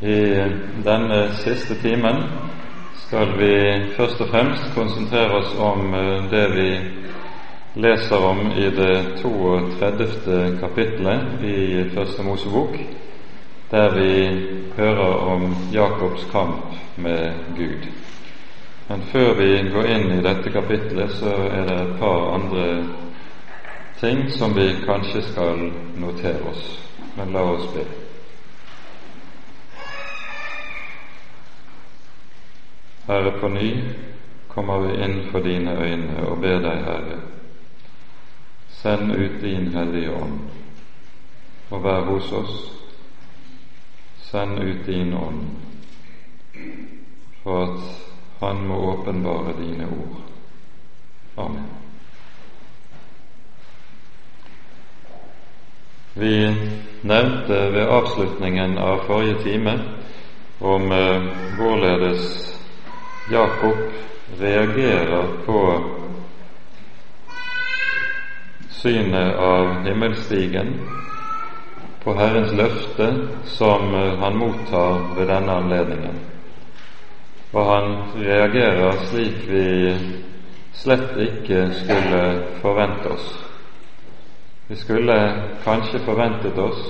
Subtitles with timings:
[0.00, 0.44] I
[0.84, 2.16] denne siste timen
[3.06, 3.52] skal vi
[3.96, 6.68] først og fremst konsentrere oss om eh, det vi
[7.80, 10.58] leser om i det 32.
[10.60, 12.76] kapittelet i Første Mosebok,
[13.70, 14.12] der vi
[14.76, 17.88] hører om Jakobs kamp med Gud.
[18.88, 22.84] Men før vi går inn i dette kapitlet, så er det et par andre
[24.00, 26.82] ting som vi kanskje skal notere oss.
[27.16, 28.05] Men la oss be.
[33.06, 33.82] Herre, på ny
[34.48, 37.18] kommer vi inn for dine øyne og ber deg, Herre,
[38.80, 40.40] send ut din Hellige Ånd
[41.70, 42.56] og vær hos oss.
[44.26, 45.46] Send ut din ånd
[47.42, 48.02] for at
[48.40, 50.16] Han må åpenbare dine ord.
[51.36, 51.70] Amen.
[56.14, 56.56] Vi
[57.02, 59.78] nevnte ved avslutningen av forrige time
[60.60, 62.46] om uh, hvorledes
[63.30, 63.76] Jakob
[64.38, 65.84] reagerer på
[68.70, 70.80] synet av himmelstigen,
[72.04, 73.08] på Herrens løfte
[73.44, 76.20] som han mottar ved denne anledningen.
[77.52, 79.66] Og han reagerer slik vi
[80.76, 82.22] slett ikke skulle
[82.62, 83.26] forvente oss.
[84.68, 85.18] Vi skulle
[85.64, 86.86] kanskje forventet oss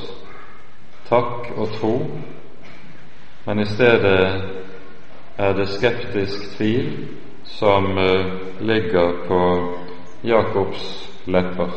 [1.09, 1.97] takk og tro,
[3.47, 4.66] men i stedet
[5.39, 7.09] er det skeptisk tvil
[7.45, 8.27] som uh,
[8.61, 9.41] ligger på
[10.23, 11.70] Jakobs lepper.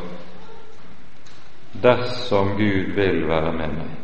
[1.83, 3.95] Dersom Gud vil være med meg.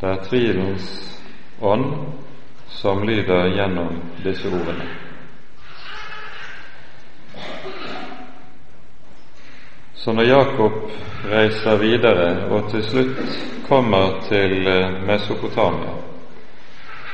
[0.00, 0.88] Det er tvilens
[1.60, 1.86] ånd
[2.68, 4.88] som lyder gjennom disse ordene.
[9.94, 10.72] Så når Jakob
[11.24, 15.96] reiser videre og til slutt kommer til eh, Mesopotamia,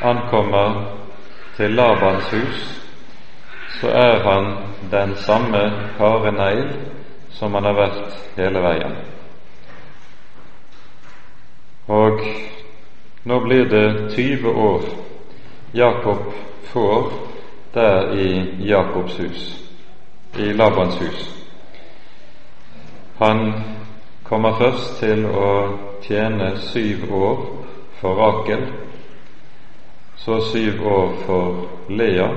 [0.03, 0.97] ankommer
[1.57, 2.83] til Labans hus,
[3.81, 4.57] så er han
[4.91, 5.63] den samme
[5.99, 6.69] karenegl
[7.31, 8.97] som han har vært hele veien.
[11.89, 12.21] Og
[13.25, 14.83] nå blir det 20 år
[15.75, 16.33] Jakob
[16.73, 17.13] får
[17.75, 18.29] der i
[18.69, 19.59] Jakobs hus,
[20.39, 21.29] i Labans hus.
[23.19, 23.53] Han
[24.25, 25.51] kommer først til å
[26.03, 27.45] tjene syv år
[28.01, 28.67] for Rakel
[30.17, 32.29] så syv år for Lea,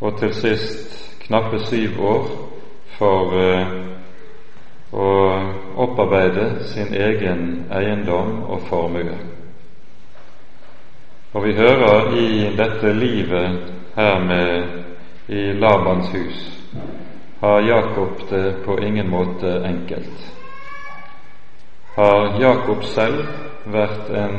[0.00, 2.30] og til sist knappe syv år
[2.98, 3.74] for uh,
[4.92, 5.10] å
[5.86, 9.18] opparbeide sin egen eiendom og formue.
[11.32, 16.52] Og vi hører i dette livet her med i Labans hus
[17.42, 20.32] har Jakob det på ingen måte enkelt.
[21.94, 23.24] Har Jakob selv
[23.64, 24.36] vært en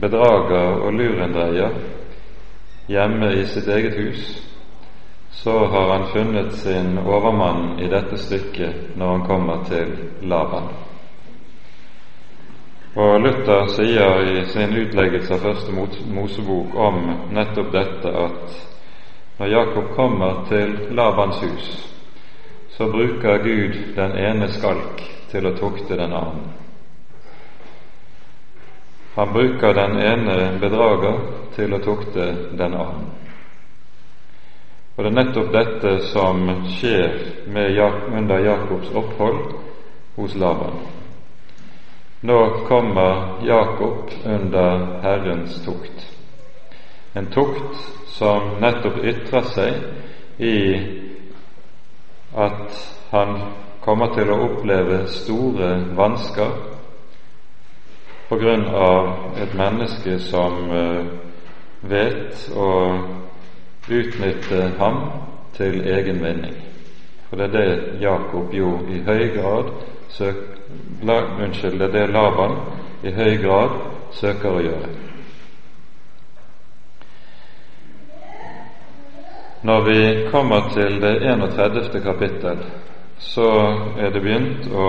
[0.00, 1.76] bedrager og lurendreier
[2.88, 4.24] hjemme i sitt eget hus,
[5.30, 10.68] så har han funnet sin overmann i dette stykket når han kommer til Laban.
[12.94, 15.72] Og Luther sier i sin utleggelse av Første
[16.14, 17.00] Mosebok om
[17.34, 18.60] nettopp dette at
[19.38, 21.72] når Jakob kommer til Labans hus,
[22.76, 26.63] så bruker Gud den ene skalk til å tukte den annen.
[29.14, 31.20] Han bruker den ene bedrager
[31.54, 32.24] til å tukte
[32.58, 33.12] den annen.
[34.94, 36.42] Og det er nettopp dette som
[36.76, 37.14] skjer
[37.50, 37.78] med,
[38.10, 39.54] under Jakobs opphold
[40.16, 40.82] hos Laban.
[42.26, 46.06] Nå kommer Jakob under Herrens tukt.
[47.14, 47.78] En tukt
[48.18, 50.58] som nettopp ytrer seg i
[52.34, 52.78] at
[53.10, 53.36] han
[53.84, 56.73] kommer til å oppleve store vansker
[58.28, 61.06] på grunn av et menneske som eh,
[61.84, 62.70] vet å
[63.88, 65.00] utnytte ham
[65.56, 66.56] til egen vinning.
[67.28, 69.72] For det er det Jakob jo i høy grad
[70.08, 70.36] søk,
[71.04, 72.56] Unnskyld, det er det Laban
[73.04, 73.74] i høy grad
[74.12, 74.92] søker å gjøre.
[79.64, 80.00] Når vi
[80.30, 82.02] kommer til det 31.
[82.04, 82.58] kapittel,
[83.18, 83.50] så
[83.98, 84.88] er det begynt å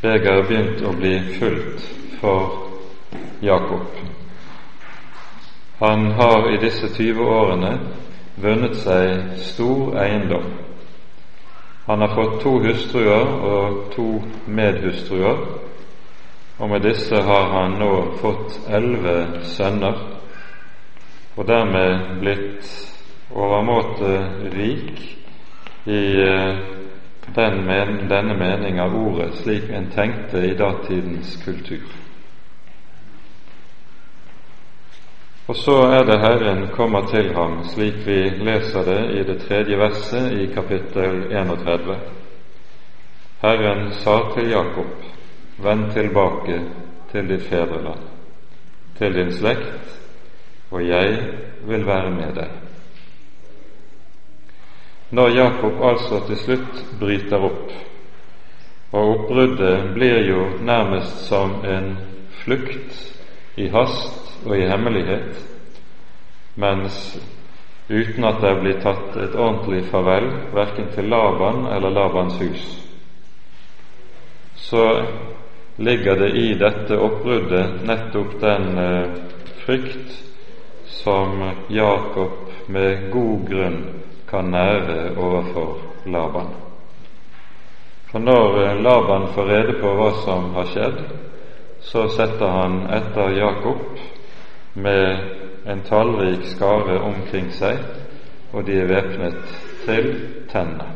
[0.00, 1.84] begeret begynt å bli fullt
[2.20, 2.70] for
[3.44, 3.86] Jakob.
[5.80, 7.72] Han har i disse 20 årene
[8.40, 10.46] vunnet seg stor eiendom.
[11.86, 14.08] Han har fått to hustruer og to
[14.46, 15.40] medhustruer,
[16.58, 19.96] og med disse har han nå fått elleve sønner,
[21.36, 22.68] og dermed blitt
[23.30, 24.12] overmåte
[24.52, 25.00] rik
[25.88, 26.79] i eh,
[27.34, 31.86] den men, denne mening av ordet slik en tenkte i datidens kultur.
[35.50, 39.78] Og så er det Herren kommer til ham, slik vi leser det i det tredje
[39.78, 41.96] verset i kapittel 31.
[43.42, 44.92] Herren sa til Jakob,
[45.58, 46.60] vend tilbake
[47.12, 48.06] til ditt fedreland,
[48.98, 49.96] til din slekt,
[50.70, 51.18] og jeg
[51.66, 52.59] vil være med deg.
[55.10, 57.72] Når Jakob altså til slutt bryter opp,
[58.92, 61.96] og oppbruddet blir jo nærmest som en
[62.44, 63.00] flukt
[63.58, 65.40] i hast og i hemmelighet,
[66.54, 67.00] mens
[67.90, 72.66] uten at det blir tatt et ordentlig farvel verken til Laban eller Labans hus,
[74.54, 74.84] så
[75.78, 79.18] ligger det i dette oppbruddet nettopp den eh,
[79.64, 80.20] frykt
[80.86, 83.82] som Jakob med god grunn
[84.30, 86.54] kan nære overfor Laban.
[88.10, 91.02] For når eh, Laban får rede på hva som har skjedd,
[91.80, 93.98] så setter han etter Jakob
[94.74, 95.18] med
[95.66, 97.78] en tallrik skare omkring seg,
[98.52, 99.38] og de er væpnet
[99.86, 100.10] til
[100.50, 100.88] tennene.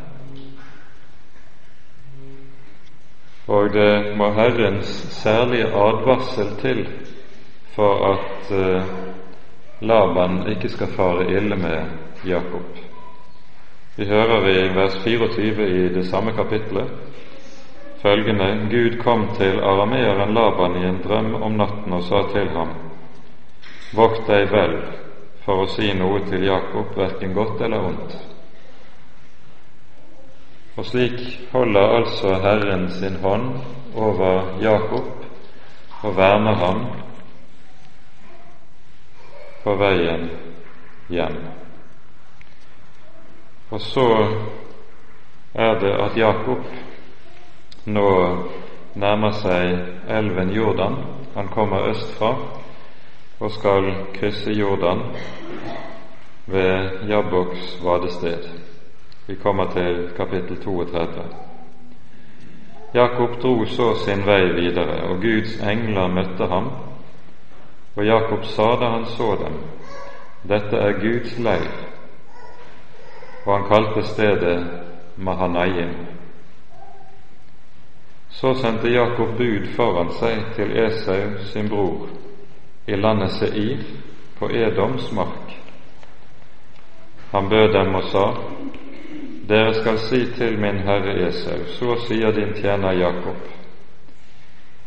[3.47, 4.89] Og det må Herrens
[5.21, 6.87] særlige advarsel til
[7.75, 8.83] for at uh,
[9.81, 11.83] Laban ikke skal fare ille med
[12.27, 12.94] Jakob.
[13.97, 16.91] Vi hører i vers 24 i det samme kapitlet
[18.05, 22.75] følgende Gud kom til arameeren Laban i en drøm om natten og sa til ham
[23.97, 24.75] Vokt deg vel
[25.45, 28.15] for å si noe til Jakob, verken godt eller ondt.
[30.77, 31.21] Og slik
[31.53, 33.51] holder altså Herren sin hånd
[33.95, 35.11] over Jakob
[36.03, 36.87] og verner ham
[39.65, 40.31] på veien
[41.13, 41.39] hjem.
[43.71, 44.09] Og så
[45.55, 46.59] er det at Jakob
[47.87, 48.11] nå
[48.95, 49.79] nærmer seg
[50.09, 50.97] elven Jordan.
[51.35, 52.35] Han kommer østfra
[53.41, 55.03] og skal krysse Jordan
[56.47, 58.49] ved Jabboks vadested.
[59.27, 61.25] Vi kommer til kapittel 32.
[62.95, 66.71] Jakob dro så sin vei videre, og Guds engler møtte ham.
[67.97, 69.57] Og Jakob sa da han så dem,
[70.49, 71.94] dette er Guds leir,
[73.45, 74.67] og han kalte stedet
[75.17, 75.95] Mahanaim.
[78.31, 82.09] Så sendte Jakob bud foran seg til Esau sin bror
[82.87, 83.85] i landet Seir
[84.39, 85.55] på Edoms mark.
[87.31, 88.27] Han bød dem og sa:"
[89.49, 93.37] Dere skal si til min herre Esau, så sier din tjener Jakob.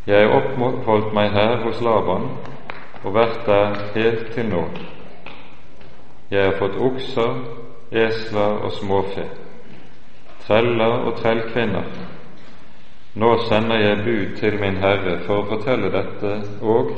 [0.07, 2.29] Jeg oppholdt meg her hos Laban
[3.03, 4.63] og vært der helt til nå.
[6.31, 9.25] Jeg har fått okser esler og småfe,
[10.47, 11.87] treller og trellkvinner.
[13.17, 16.91] Nå sender jeg bud til min Herre for å fortelle dette og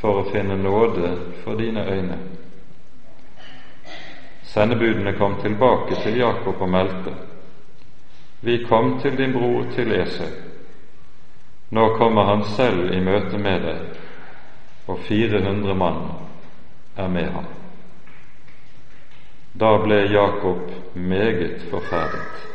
[0.00, 1.10] for å finne nåde
[1.42, 2.18] for dine øyne.
[4.50, 7.14] Sendebudene kom tilbake til Jakob og meldte:"
[8.42, 10.26] Vi kom til din bror til Esau.
[11.70, 13.82] Nå kommer han selv i møte med deg,
[14.86, 16.00] og 400 mann
[16.96, 17.59] er med ham.
[19.52, 22.46] Da ble Jakob meget forferdet.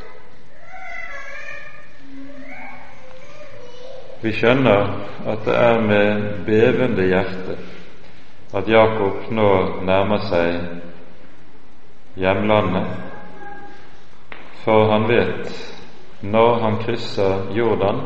[4.21, 4.87] Vi skjønner
[5.27, 7.57] at det er med bevende hjerte
[8.55, 9.49] at Jakob nå
[9.85, 10.55] nærmer seg
[12.15, 12.87] hjemlandet,
[14.63, 15.51] for han vet
[16.23, 17.99] når han krysser Jordan,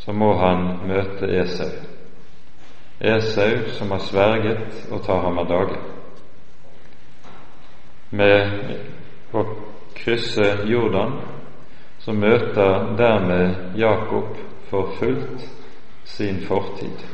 [0.00, 1.70] så må han møte Esau.
[3.00, 5.97] Esau som har sverget å ta ham av dage
[8.10, 8.50] med
[9.32, 9.44] å
[9.94, 11.12] krysse Jordan,
[11.98, 14.36] så møter dermed Jakob
[14.70, 15.44] for fullt
[16.04, 17.04] sin fortid.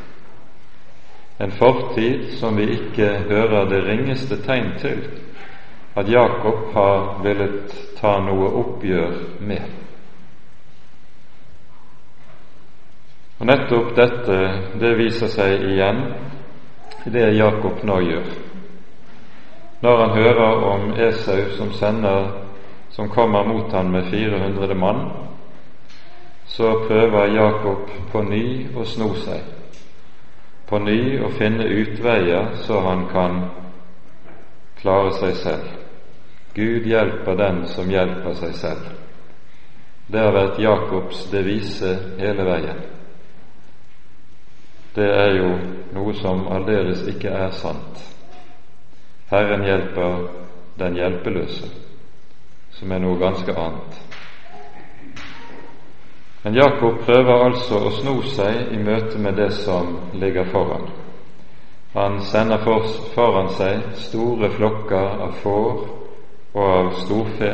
[1.39, 5.01] En fortid som vi ikke hører det ringeste tegn til
[5.95, 9.67] at Jakob har villet ta noe oppgjør med.
[13.41, 14.39] Og Nettopp dette
[14.81, 16.05] det viser seg igjen
[17.05, 18.44] i det Jakob nå gjør
[19.81, 22.31] når han hører om Esau som sender
[22.91, 25.11] som kommer mot ham med 400 mann,
[26.47, 29.43] så prøver Jakob på ny å sno seg,
[30.69, 33.41] på ny å finne utveier så han kan
[34.79, 35.69] klare seg selv.
[36.55, 38.91] Gud hjelper den som hjelper seg selv.
[40.07, 42.83] Det har vært Jakobs devise hele veien.
[44.95, 45.55] Det er jo
[45.97, 48.14] noe som aldeles ikke er sant.
[49.35, 50.29] Herren hjelper
[50.79, 51.67] den hjelpeløse,
[52.71, 53.97] som er noe ganske annet.
[56.45, 60.87] Men Jakob prøver altså å sno seg i møte med det som ligger foran.
[61.97, 62.63] Han sender
[63.15, 65.83] foran seg store flokker av får
[66.55, 67.51] og av storfe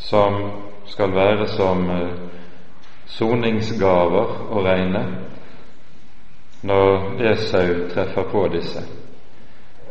[0.00, 0.40] som
[0.88, 2.18] skal være som eh,
[3.18, 5.06] soningsgaver å regne
[6.64, 9.03] når Esau treffer på disse.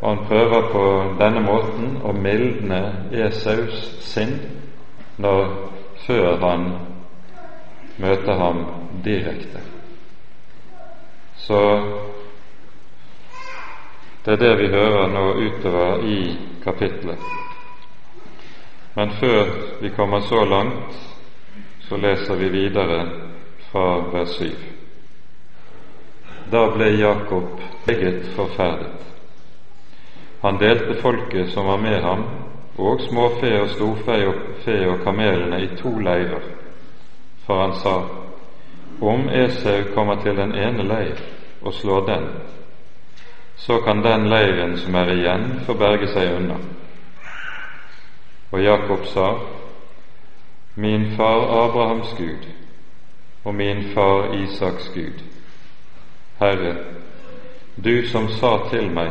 [0.04, 0.80] Og han prøver på
[1.16, 2.80] denne måten å mildne
[3.24, 4.34] Esaus sinn
[5.16, 5.46] når,
[6.04, 6.66] før han
[8.04, 8.58] møter ham
[9.06, 9.62] direkte.
[11.40, 11.60] Så
[14.26, 16.18] det er det vi hører nå utover i
[16.64, 17.24] kapitlet.
[18.94, 21.00] Men før vi kommer så langt,
[21.88, 23.00] så leser vi videre
[23.70, 24.52] fra vers 7.
[26.52, 29.13] Da ble Jakob meget forferdet.
[30.44, 32.24] Han delte folket som var med ham,
[32.76, 34.34] og småfe og storfe og
[34.64, 36.44] fe og kamelene i to leirer,
[37.46, 38.02] for han sa:"
[39.02, 41.16] Om Esau kommer til den ene leir
[41.62, 42.28] og slår den,
[43.56, 46.56] så kan den leiren som er igjen, få berge seg unna.
[48.52, 49.34] Og Jakob sa,
[50.76, 52.46] Min far Abrahams Gud
[53.44, 55.24] og min far Isaks Gud,
[56.40, 56.76] Herre,
[57.84, 59.10] du som sa til meg,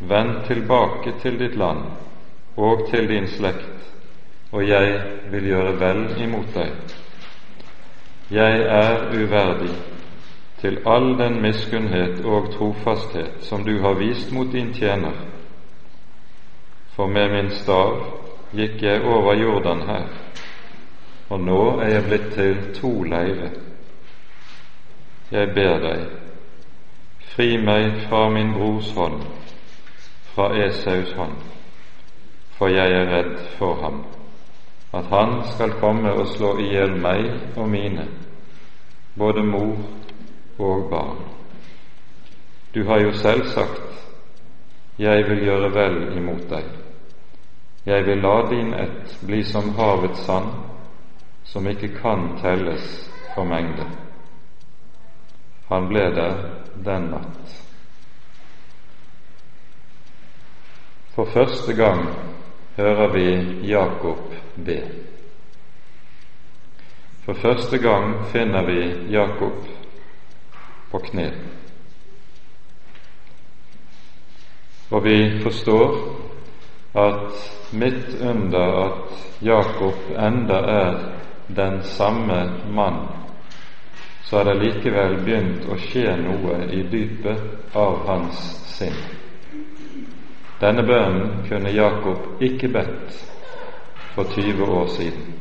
[0.00, 1.84] Vend tilbake til ditt land
[2.56, 3.92] og til din slekt,
[4.52, 6.72] og jeg vil gjøre vel imot deg.
[8.30, 9.74] Jeg er uverdig
[10.60, 15.16] til all den miskunnhet og trofasthet som du har vist mot din tjener.
[16.96, 18.00] For med min stav
[18.52, 20.06] gikk jeg over Jordan her,
[21.28, 23.50] og nå er jeg blitt til to leire.
[25.30, 26.06] Jeg ber deg,
[27.34, 29.22] fri meg fra min brors hånd,
[30.34, 31.36] fra Esaus hånd,
[32.58, 34.02] for jeg er redd for ham,
[34.92, 38.08] at han skal komme og slå i hjel meg og mine,
[39.18, 39.76] både mor
[40.58, 41.22] og barn.
[42.74, 43.90] Du har jo selv sagt,
[45.00, 46.64] Jeg vil gjøre vel imot deg.
[47.86, 50.50] Jeg vil la din ett bli som havets sand,
[51.44, 52.84] som ikke kan telles
[53.34, 53.86] for mengde.
[55.70, 56.36] Han ble der
[56.84, 57.54] den natt.
[61.20, 62.06] For første gang
[62.76, 63.24] hører vi
[63.68, 64.34] Jakob
[64.64, 64.76] be.
[67.24, 69.66] For første gang finner vi Jakob
[70.90, 71.26] på kne.
[74.90, 76.00] Og vi forstår
[76.94, 80.98] at midt under at Jakob enda er
[81.56, 82.40] den samme
[82.72, 83.08] mann,
[84.24, 88.46] så er det likevel begynt å skje noe i dypet av hans
[88.78, 89.19] sinn.
[90.60, 93.20] Denne bønnen kunne Jakob ikke bedt
[94.14, 95.34] for 20 år siden.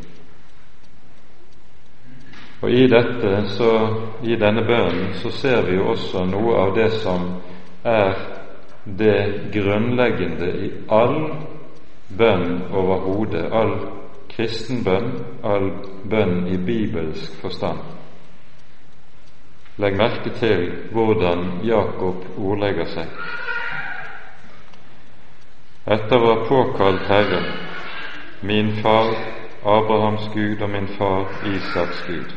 [2.61, 3.71] Og i, dette, så,
[4.23, 7.29] i denne bønnen så ser vi jo også noe av det som
[7.83, 8.17] er
[8.99, 11.21] det grunnleggende i all
[12.17, 13.75] bønn overhodet, all
[14.29, 15.71] kristen bønn, all
[16.09, 17.79] bønn i bibelsk forstand.
[19.79, 23.13] Legg merke til hvordan Jakob ordlegger seg.
[25.85, 27.45] Etter å ha påkalt Herren,
[28.41, 29.13] min far
[29.63, 32.33] Abrahams Gud og min far Isaks Gud,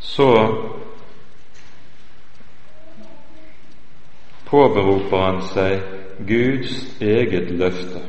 [0.00, 0.28] så
[4.50, 5.82] påberoper han seg
[6.26, 8.02] Guds eget løfte.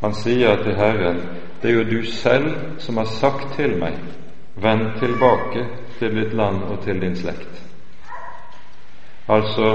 [0.00, 1.20] Han sier til Herren,
[1.62, 3.96] det er jo du selv som har sagt til meg,
[4.56, 5.64] vend tilbake
[5.98, 7.64] til ditt land og til din slekt.
[9.28, 9.74] Altså,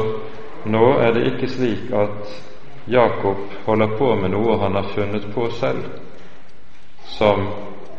[0.66, 2.32] nå er det ikke slik at
[2.86, 5.86] Jakob holder på med noe han har funnet på selv,
[7.18, 7.48] som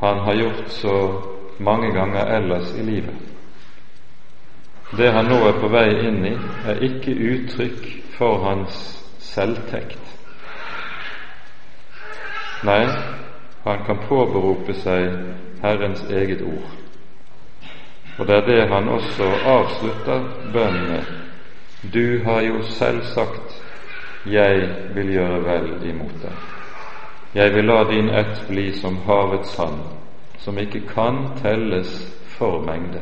[0.00, 0.96] han har gjort så
[1.58, 3.14] mange ganger ellers i livet.
[4.96, 6.34] Det han nå er på vei inn i,
[6.68, 7.86] er ikke uttrykk
[8.18, 8.76] for hans
[9.24, 10.12] selvtekt.
[12.64, 12.84] Nei,
[13.64, 15.16] han kan påberope seg
[15.64, 16.70] Herrens eget ord.
[18.18, 19.26] Og det er det han også
[19.56, 21.12] avslutter bønnen med.
[21.92, 23.63] Du har jo selv sagt
[24.26, 26.44] 'Jeg vil gjøre vel imot deg'.
[27.34, 29.80] Jeg vil la din ett bli som havets sand,
[30.38, 33.00] som ikke kan telles for mengde.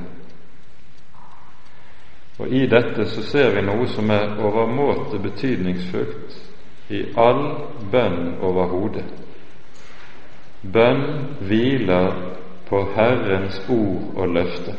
[2.38, 6.38] Og I dette så ser vi noe som er overmåte betydningsfullt
[6.90, 7.42] i all
[7.92, 9.04] bønn overhodet.
[10.72, 11.04] Bønn
[11.40, 12.12] hviler
[12.68, 14.74] på Herrens ord og løfte.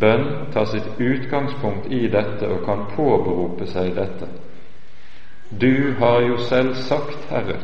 [0.00, 4.28] Bønn tar sitt utgangspunkt i dette og kan påberope seg dette.
[5.60, 7.60] Du har jo selv sagt, Herre,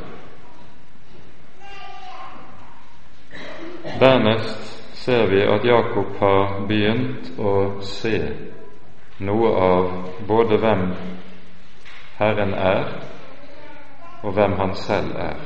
[4.00, 8.18] Dernest ser vi at Jakob har begynt å se
[9.25, 9.87] noe av
[10.28, 10.85] både hvem
[12.18, 12.92] Herren er,
[14.23, 15.40] og hvem han selv er.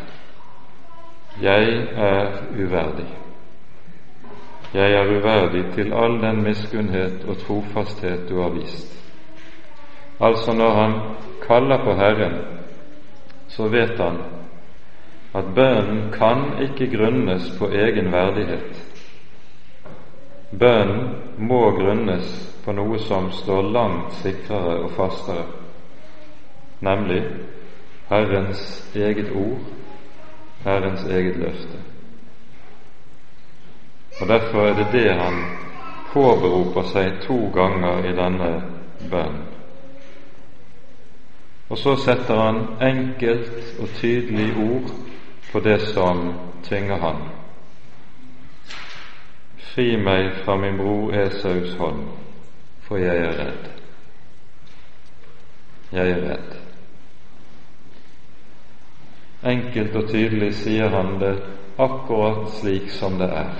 [1.40, 3.08] Jeg er uverdig.
[4.75, 9.01] Jeg er uverdig til all den miskunnhet og trofasthet du har vist.
[10.23, 10.93] Altså, når han
[11.47, 12.35] kaller på Herren,
[13.49, 14.19] så vet han
[15.35, 18.83] at bønnen kan ikke grunnes på egen verdighet.
[20.59, 22.29] Bønnen må grunnes
[22.64, 25.47] på noe som står langt sikrere og fastere,
[26.81, 27.23] nemlig
[28.11, 29.64] Herrens eget ord,
[30.64, 31.81] Herrens eget løfte.
[34.21, 35.41] Og Derfor er det det han
[36.12, 38.52] påberoper seg to ganger i denne
[39.11, 39.62] bønnen.
[41.73, 44.91] Og så setter han enkelt og tydelig ord
[45.52, 46.19] på det som
[46.67, 47.23] tynger han.
[49.73, 52.02] Fri meg fra min bror Esaus hånd,
[52.85, 53.71] for jeg er redd.
[55.97, 56.52] Jeg er redd.
[59.55, 61.35] Enkelt og tydelig sier han det
[61.81, 63.57] akkurat slik som det er,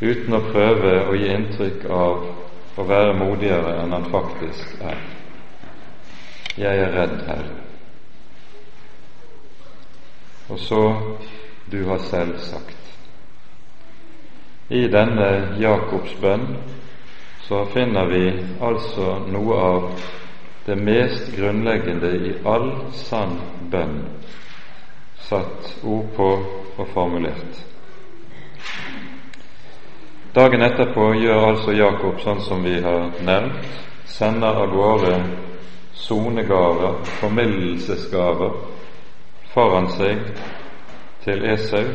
[0.00, 2.28] uten å prøve å gi inntrykk av
[2.80, 5.19] å være modigere enn han faktisk er.
[6.58, 7.56] Jeg er redd, Herre.
[10.48, 10.82] Og så
[11.72, 12.76] du har selv sagt.
[14.70, 16.46] I denne Jakobs bønn
[17.46, 18.24] så finner vi
[18.62, 19.86] altså noe av
[20.66, 23.38] det mest grunnleggende i all sann
[23.70, 23.96] bønn,
[25.26, 26.28] satt ord på
[26.76, 27.62] og formulert.
[30.34, 33.70] Dagen etterpå gjør altså Jakob sånn som vi har nevnt,
[34.06, 35.14] sender av gårde
[36.00, 38.56] sonegaver, formildelsesgaver,
[39.54, 40.22] foran seg
[41.24, 41.92] til Esau.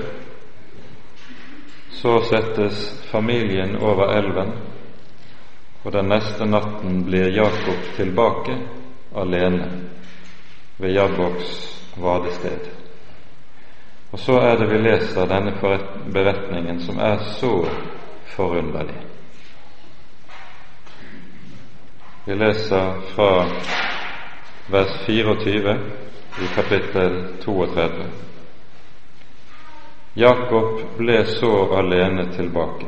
[1.95, 4.51] Så settes familien over elven,
[5.83, 8.57] og den neste natten blir Jakob tilbake
[9.15, 9.69] alene
[10.77, 11.53] ved Jabboks
[11.97, 12.69] vadested.
[14.11, 15.51] Og så er det vi leser denne
[16.13, 17.65] beretningen, som er så
[18.35, 19.01] forunderlig.
[22.25, 23.45] Vi leser fra
[24.71, 25.77] vers 24
[26.41, 28.05] i kapittel 32.
[30.13, 32.85] Jakob ble så alene tilbake.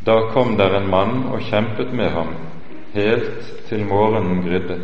[0.00, 2.30] Da kom der en mann og kjempet med ham
[2.94, 4.78] helt til morgenen grydde.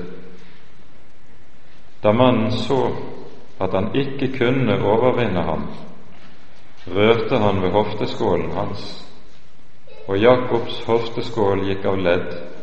[2.02, 2.90] Da mannen så
[3.60, 5.68] at han ikke kunne overvinne ham,
[6.86, 9.06] rørte han ved hofteskålen hans,
[10.08, 12.55] og Jakobs hofteskål gikk av ledd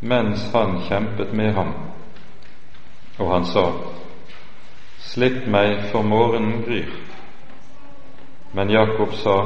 [0.00, 1.72] mens han kjempet med ham.
[3.18, 3.64] Og han sa,
[5.00, 6.92] Slipp meg, for morgenen gryr.
[8.52, 9.36] Men Jakob sa,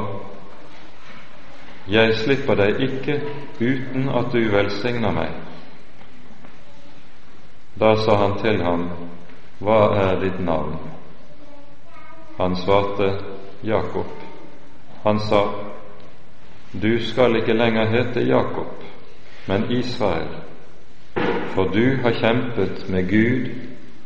[1.87, 3.19] Jeg slipper deg ikke
[3.59, 5.33] uten at du velsigner meg.
[7.79, 8.89] Da sa han til ham,
[9.59, 10.77] Hva er ditt navn?
[12.37, 13.11] Han svarte,
[13.63, 14.09] Jakob.
[15.03, 15.43] Han sa,
[16.73, 18.84] Du skal ikke lenger hete Jakob,
[19.47, 20.27] men Israel,
[21.53, 23.49] for du har kjempet med Gud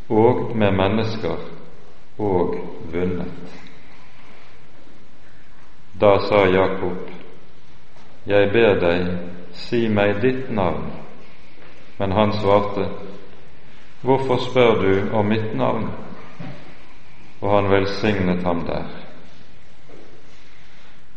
[0.09, 1.37] og med mennesker
[2.17, 2.55] og
[2.93, 3.59] vunnet.
[6.01, 6.97] Da sa Jakob,
[8.27, 9.07] Jeg ber deg,
[9.53, 10.91] si meg ditt navn.
[11.97, 12.85] Men han svarte,
[14.01, 15.89] Hvorfor spør du om mitt navn?
[17.41, 18.85] Og han velsignet ham der.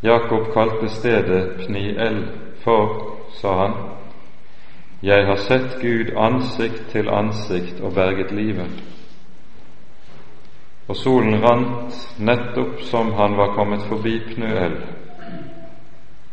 [0.02, 2.24] Jakob kalte stedet Pniel,
[2.64, 3.74] for, sa han,
[5.02, 8.82] jeg har sett Gud ansikt til ansikt og berget livet.
[10.88, 14.76] Og solen rant nettopp som han var kommet forbi Pnuel,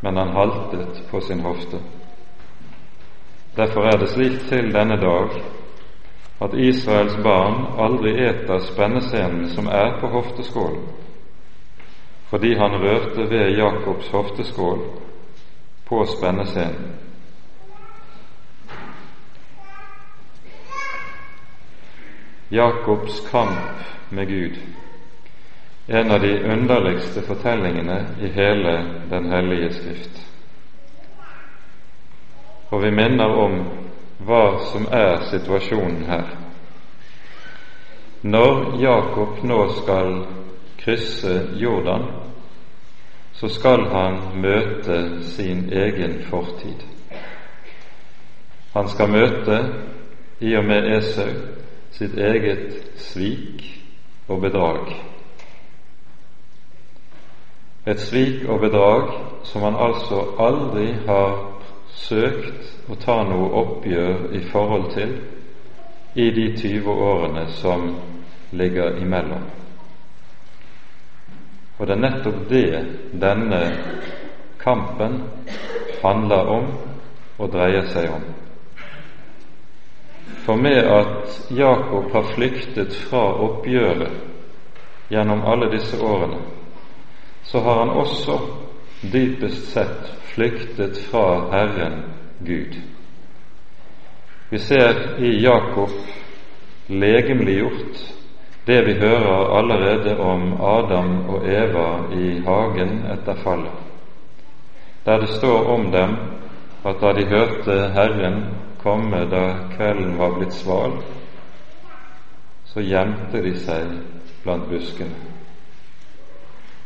[0.01, 1.82] men han haltet på sin hofte.
[3.58, 5.34] Derfor er det slik til denne dag
[6.41, 10.86] at Israels barn aldri eter spennescenen som er på hofteskålen,
[12.29, 14.79] fordi han rørte ved Jakobs hofteskål
[15.89, 17.09] på spennescenen.
[22.49, 24.57] Jakobs kamp med Gud,
[25.88, 30.25] en av de underligste fortellingene i hele Den hellige Skrift.
[32.69, 33.55] Og vi minner om
[34.25, 36.25] hva som er situasjonen her.
[38.21, 40.12] Når Jakob nå skal
[40.77, 42.05] krysse Jordan,
[43.33, 46.83] så skal han møte sin egen fortid.
[48.73, 49.63] Han skal møte,
[50.39, 51.31] i og med Esau,
[51.91, 53.63] sitt eget svik
[54.28, 54.91] og bedrag.
[57.88, 59.12] Et svik og bedrag
[59.43, 61.38] som han altså aldri har
[61.95, 65.15] søkt å ta noe oppgjør i forhold til
[66.15, 67.88] i de 20 årene som
[68.52, 69.45] ligger imellom.
[71.80, 72.69] Og det er nettopp det
[73.21, 73.62] denne
[74.60, 75.21] kampen
[76.04, 76.69] handler om
[77.39, 78.25] og dreier seg om.
[80.46, 84.12] For med at Jakob har flyktet fra oppgjøret
[85.10, 86.38] gjennom alle disse årene,
[87.44, 88.39] så har han også
[89.13, 92.04] dypest sett flyktet fra Herren
[92.39, 92.78] Gud.
[94.50, 95.89] Vi ser i Jakob
[96.88, 98.02] legemliggjort
[98.65, 103.78] det vi hører allerede om Adam og Eva i hagen etter fallet,
[105.06, 106.18] der det står om dem
[106.86, 108.44] at da de hørte Herren
[108.82, 110.98] komme da kvelden var blitt sval,
[112.65, 113.92] så gjemte de seg
[114.44, 115.28] blant buskene.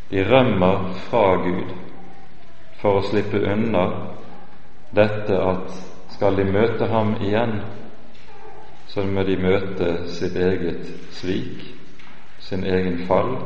[0.10, 1.72] De rømmer fra Gud
[2.82, 3.86] for å slippe unna
[4.94, 5.80] dette at
[6.14, 7.58] skal de møte ham igjen,
[8.88, 11.64] så må de møte sitt eget svik,
[12.40, 13.38] sin egen fall,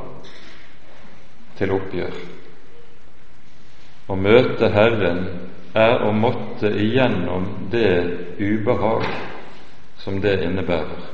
[1.58, 2.18] til oppgjør.
[4.08, 5.24] Å møte Herren
[5.78, 7.94] er å måtte igjennom det
[8.40, 9.06] ubehag
[10.02, 11.06] som det innebærer.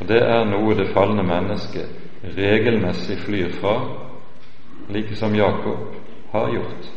[0.00, 2.06] Og det er noe det falne mennesket
[2.36, 3.76] regelmessig flyr fra,
[4.88, 5.94] like som Jakob
[6.32, 6.90] har gjort.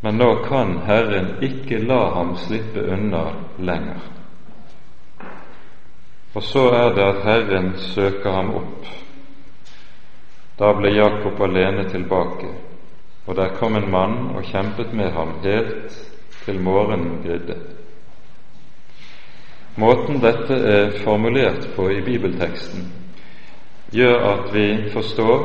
[0.00, 3.24] Men nå kan Herren ikke la ham slippe unna
[3.58, 4.04] lenger.
[6.36, 8.86] Og så er det at Herren søker ham opp.
[10.58, 12.52] Da ble Jakob alene tilbake,
[13.26, 15.96] og der kom en mann og kjempet med ham helt
[16.44, 17.56] til morgenen grydde.
[19.76, 22.86] Måten dette er formulert på i bibelteksten,
[23.92, 25.42] gjør at vi forstår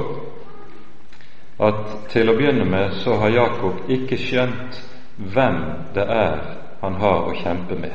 [1.62, 4.80] at til å begynne med så har Jakob ikke skjønt
[5.34, 5.60] hvem
[5.94, 6.39] det er
[6.82, 7.94] han har å kjempe med.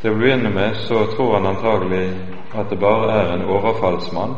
[0.00, 2.06] Til å begynne med så tror han antagelig
[2.56, 4.34] at det bare er en overfallsmann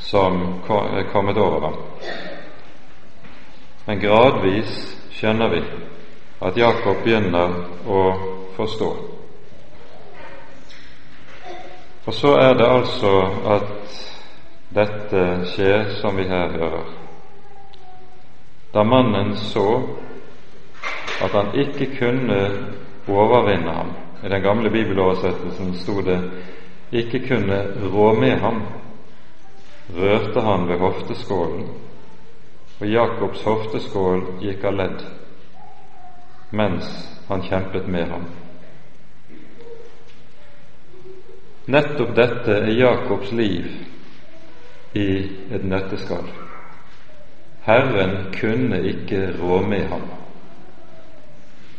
[0.00, 0.40] som
[0.72, 1.78] er kommet over ham.
[3.86, 4.74] Men gradvis
[5.16, 5.62] skjønner vi
[6.40, 7.54] at Jakob begynner
[7.88, 8.02] å
[8.56, 8.90] forstå.
[12.06, 13.12] Og så er det altså
[13.56, 13.96] at
[14.74, 16.86] dette skjer som vi her hører.
[18.74, 19.66] Da mannen så
[21.20, 22.38] at han ikke kunne
[23.10, 23.90] overvinne ham
[24.24, 26.20] I den gamle bibeloversettelsen sto det
[26.92, 27.58] 'ikke kunne
[27.94, 28.62] rå med ham',
[29.96, 31.68] rørte han ved hofteskålen,
[32.80, 35.02] og Jakobs hofteskål gikk av ledd
[36.56, 36.86] mens
[37.28, 38.24] han kjempet med ham.
[41.70, 43.68] Nettopp dette er Jakobs liv
[44.98, 45.10] i
[45.54, 46.26] et nøtteskall.
[47.62, 50.08] Herren kunne ikke rå med ham.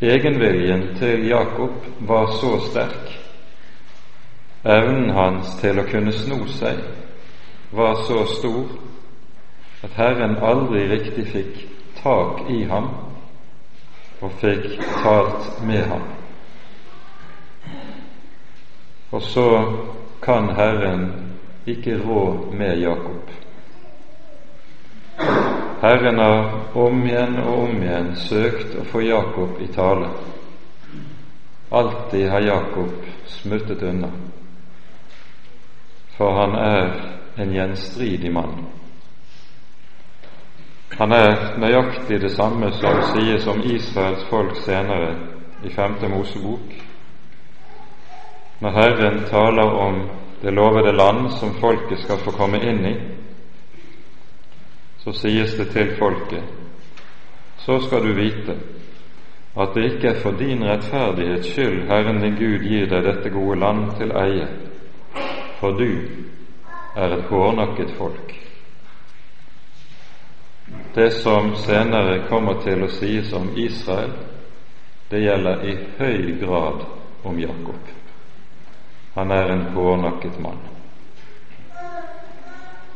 [0.02, 3.12] Egenviljen til Jakob var så sterk,
[4.64, 6.80] evnen hans til å kunne sno seg
[7.76, 8.91] var så stor
[9.84, 11.62] at Herren aldri riktig fikk
[12.04, 12.90] tak i ham
[14.22, 16.04] og fikk talt med ham.
[19.12, 19.48] Og så
[20.22, 21.08] kan Herren
[21.66, 23.32] ikke rå med Jakob.
[25.82, 30.12] Herren har om igjen og om igjen søkt å få Jakob i tale.
[31.72, 32.94] Alltid har Jakob
[33.26, 34.12] smuttet unna,
[36.18, 36.94] for han er
[37.42, 38.60] en gjenstridig mann.
[40.98, 45.16] Han er nøyaktig det samme som sies om Israels folk senere
[45.64, 45.98] i 5.
[46.10, 46.74] Mosebok,
[48.62, 50.02] når Herren taler om
[50.42, 52.96] det lovede land som folket skal få komme inn i,
[55.04, 56.62] så sies det til folket
[57.66, 58.56] så skal du vite
[59.58, 63.60] at det ikke er for din rettferdighets skyld Herren din Gud gir deg dette gode
[63.60, 64.48] land til eie,
[65.60, 65.90] for du
[66.96, 68.34] er et hårnakket folk.
[70.94, 74.12] Det som senere kommer til å sies om Israel,
[75.10, 76.84] det gjelder i høy grad
[77.24, 77.92] om Jakob.
[79.16, 80.60] Han er en hårnakket mann.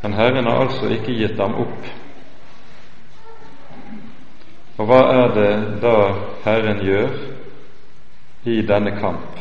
[0.01, 1.87] Men Herren har altså ikke gitt ham opp.
[4.77, 5.95] Og hva er det da
[6.43, 7.15] Herren gjør
[8.51, 9.39] i denne kamp?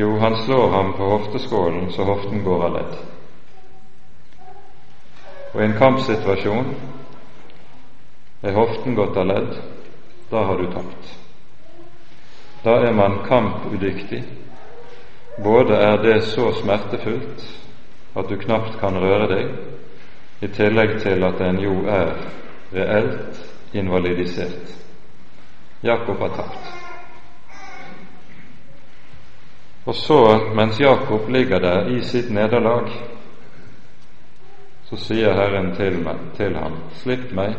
[0.00, 3.00] Jo, han slår ham på hofteskålen så hoften går av ledd.
[5.52, 6.74] Og i en kampsituasjon
[8.42, 9.56] er hoften gått av ledd,
[10.30, 11.16] da har du tapt.
[12.64, 14.22] Da er man kampudyktig
[15.42, 17.44] både er det så smertefullt
[18.16, 19.50] at du knapt kan røre deg,
[20.40, 22.14] i tillegg til at en jo er
[22.72, 23.40] reelt
[23.76, 24.72] invalidisert.
[25.82, 26.70] Jakob har tapt.
[29.86, 30.20] Og så,
[30.54, 32.88] mens Jakob ligger der i sitt nederlag,
[34.90, 37.54] så sier Herren til, meg, til ham, slipp meg,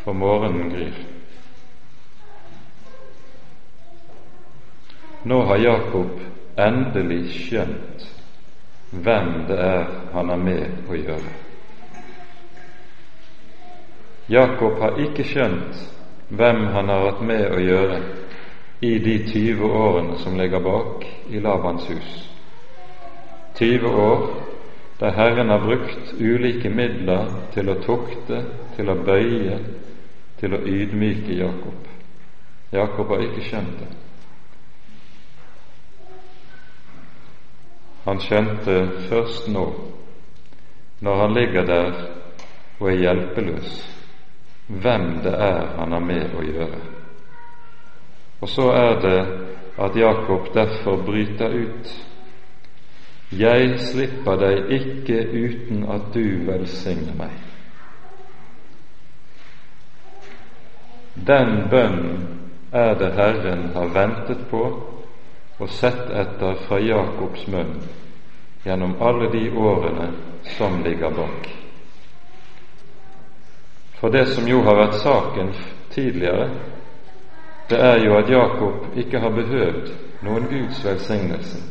[0.00, 1.00] for morgenen gryr.
[5.28, 6.20] Nå har Jakob
[6.60, 8.06] endelig skjønt
[9.04, 11.32] hvem det er han er med å gjøre.
[14.32, 15.80] Jakob har ikke skjønt
[16.32, 18.00] hvem han har hatt med å gjøre
[18.84, 22.14] i de 20 årene som ligger bak i Labans hus.
[23.60, 24.24] 20 år
[25.04, 28.38] der Herren har brukt ulike midler til å tukte,
[28.76, 29.58] til å bøye,
[30.40, 31.90] til å ydmyke Jakob.
[32.72, 33.90] Jakob har ikke skjønt det.
[38.06, 38.78] Han skjønte
[39.10, 39.66] først nå,
[41.04, 42.00] når han ligger der
[42.80, 43.76] og er hjelpeløs,
[44.68, 46.80] hvem det er han har med å gjøre.
[48.40, 49.20] Og så er det
[49.84, 51.94] at Jakob derfor bryter ut.
[53.32, 57.32] Jeg slipper deg ikke uten at du velsigner meg.
[61.26, 62.26] Den bønnen
[62.72, 64.64] er det Herren har ventet på
[65.58, 67.76] og sett etter fra Jakobs munn
[68.64, 70.08] gjennom alle de årene
[70.56, 71.48] som ligger bak.
[74.00, 75.52] For det som jo har vært saken
[75.94, 76.48] tidligere,
[77.70, 79.92] det er jo at Jakob ikke har behøvd
[80.26, 81.62] noen Guds velsignelse.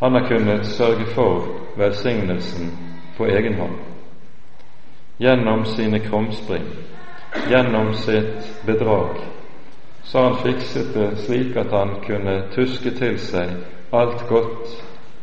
[0.00, 1.44] Han har kunnet sørge for
[1.76, 2.78] velsignelsen
[3.16, 3.78] på egen hånd.
[5.18, 6.64] Gjennom sine krumspring,
[7.50, 9.16] gjennom sitt bedrag,
[10.02, 13.50] så han fikset det slik at han kunne tuske til seg
[13.92, 14.70] alt godt,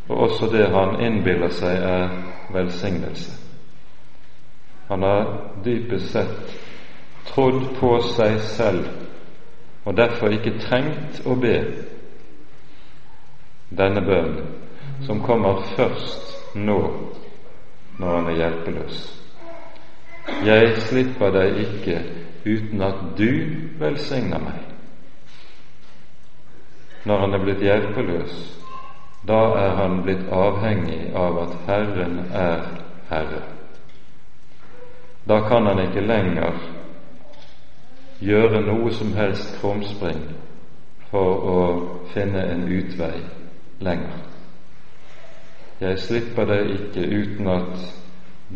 [0.09, 2.11] og også det han innbiller seg er
[2.53, 3.31] velsignelse.
[4.89, 5.31] Han har
[5.65, 6.55] dypest sett
[7.31, 8.85] trodd på seg selv
[9.85, 11.55] og derfor ikke trengt å be
[13.69, 14.47] denne bønnen,
[15.01, 16.79] som kommer først nå
[17.99, 19.01] når han er hjelpeløs.
[20.45, 21.97] Jeg slipper deg ikke
[22.45, 23.29] uten at du
[23.79, 24.61] velsigner meg.
[27.05, 28.39] Når han er blitt hjelpeløs,
[29.27, 32.65] da er han blitt avhengig av at Herren er
[33.09, 33.43] Herre.
[35.29, 36.59] Da kan han ikke lenger
[38.21, 40.21] gjøre noe som helst krumspring
[41.09, 41.59] for å
[42.13, 43.17] finne en utvei
[43.79, 44.17] lenger.
[45.81, 47.87] Jeg slipper deg ikke uten at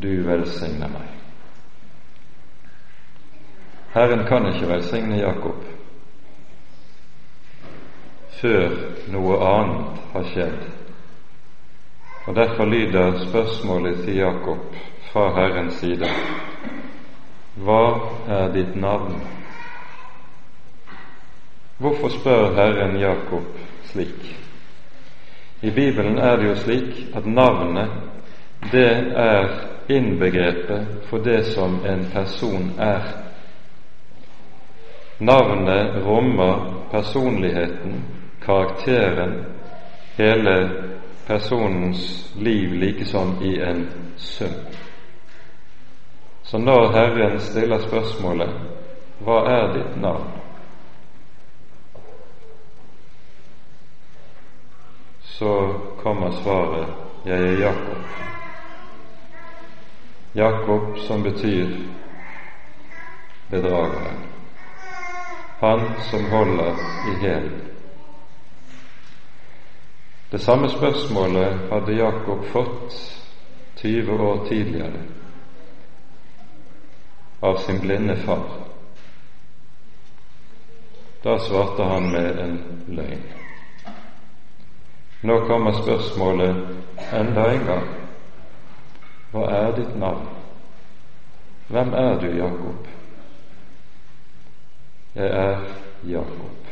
[0.01, 1.09] du velsigner meg.
[3.93, 5.65] Herren kan ikke velsigne Jakob
[8.39, 8.75] før
[9.11, 10.59] noe annet har skjedd.
[12.29, 14.77] Og Derfor lyder spørsmålet til Jakob
[15.11, 16.07] fra Herrens side
[17.59, 17.83] Hva
[18.29, 19.17] er ditt navn?
[21.79, 23.57] Hvorfor spør Herren Jakob
[23.91, 24.48] slik?
[25.61, 27.89] I Bibelen er det jo slik at navnet
[28.71, 29.47] det er
[29.89, 33.01] innbegrepet for det som en person er.
[35.19, 38.03] Navnet rommer personligheten,
[38.45, 39.45] karakteren,
[40.17, 40.69] hele
[41.27, 44.55] personens liv likesom i en sum.
[46.43, 48.49] Så når Herren stiller spørsmålet
[49.19, 50.38] 'Hva er ditt navn?'
[55.39, 56.87] Så kommer svaret
[57.25, 58.05] 'Jeg er Jakob'.
[60.35, 61.67] Jakob som betyr
[63.49, 64.19] bedrageren.
[65.59, 65.79] Han
[66.11, 66.75] som holder
[67.11, 67.51] i hæl.
[70.31, 72.93] Det samme spørsmålet hadde Jakob fått
[73.75, 75.03] 20 år tidligere
[77.41, 78.43] av sin blinde far.
[81.23, 83.38] Da svarte han med en løgn.
[85.21, 86.55] Nå kommer spørsmålet
[87.13, 87.87] enda en gang.
[89.31, 90.27] Hva er ditt navn?
[91.67, 92.87] Hvem er du, Jakob?
[95.15, 95.57] Jeg er
[96.07, 96.69] Jakob.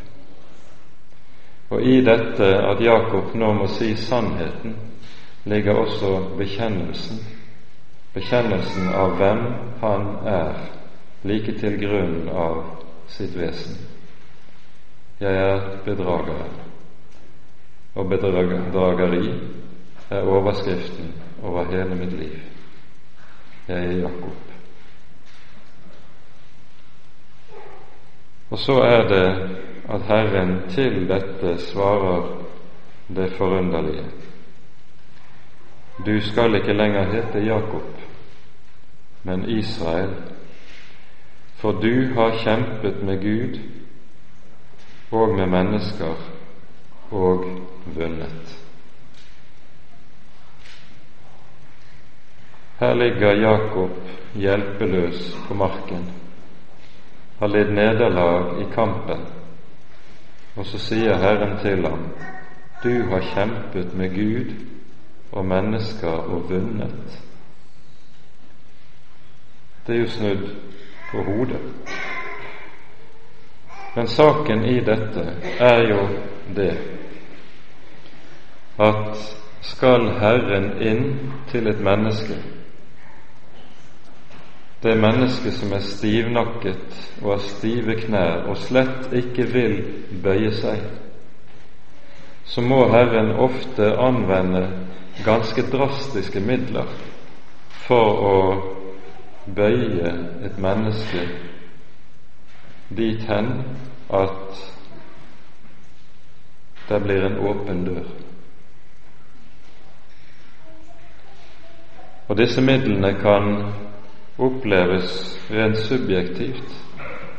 [1.70, 4.78] Og i dette at Jakob nå må si sannheten,
[5.46, 7.20] ligger også bekjennelsen,
[8.14, 9.44] bekjennelsen av hvem
[9.82, 10.64] han er,
[11.24, 12.64] like til grunnen av
[13.12, 13.76] sitt vesen.
[15.20, 16.67] Jeg er bedrageren
[17.98, 19.34] og bedrageri
[20.10, 22.36] er overskriften over hele mitt liv.
[23.68, 24.38] Jeg er Jakob.
[28.50, 29.58] Og så er det
[29.90, 32.46] at Herren til dette svarer
[33.16, 34.06] det forunderlige.
[36.06, 37.98] du skal ikke lenger hete Jakob,
[39.24, 40.14] men Israel,
[41.56, 43.60] for du har kjempet med Gud
[45.12, 46.37] og med mennesker
[47.12, 47.46] og
[47.86, 48.58] vunnet.
[52.80, 53.92] Her ligger Jakob
[54.36, 56.12] hjelpeløs på marken,
[57.40, 59.24] har lidd nederlag i kampen,
[60.56, 62.06] og så sier Herren til ham,
[62.84, 64.54] du har kjempet med Gud
[65.32, 67.24] og mennesker og vunnet.
[69.88, 70.48] Det er jo snudd
[71.12, 71.62] på hodet.
[73.96, 75.24] Men saken i dette
[75.60, 76.02] er jo
[76.56, 76.74] det
[78.80, 79.18] at
[79.62, 81.08] skal Herren inn
[81.52, 82.38] til et menneske,
[84.84, 89.78] det mennesket som er stivnakket og har stive knær og slett ikke vil
[90.24, 90.84] bøye seg,
[92.46, 94.68] så må Herren ofte anvende
[95.26, 96.94] ganske drastiske midler
[97.88, 98.38] for å
[99.58, 100.14] bøye
[100.46, 101.26] et menneske
[102.90, 103.52] dit hen
[104.14, 104.64] at
[106.90, 108.06] det blir en åpen dør.
[112.28, 113.66] Og disse midlene kan
[114.38, 116.84] oppleves rent subjektivt